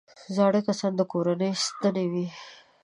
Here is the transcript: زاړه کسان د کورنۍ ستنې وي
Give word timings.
زاړه 0.35 0.61
کسان 0.67 0.91
د 0.97 1.01
کورنۍ 1.11 1.51
ستنې 1.65 2.05
وي 2.11 2.27